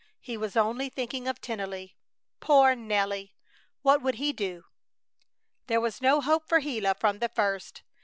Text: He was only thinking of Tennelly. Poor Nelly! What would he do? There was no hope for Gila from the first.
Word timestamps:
He 0.19 0.35
was 0.35 0.57
only 0.57 0.89
thinking 0.89 1.27
of 1.27 1.39
Tennelly. 1.39 1.95
Poor 2.39 2.73
Nelly! 2.73 3.35
What 3.83 4.01
would 4.01 4.15
he 4.15 4.33
do? 4.33 4.65
There 5.67 5.79
was 5.79 6.01
no 6.01 6.21
hope 6.21 6.47
for 6.49 6.59
Gila 6.59 6.95
from 6.95 7.19
the 7.19 7.29
first. 7.29 7.83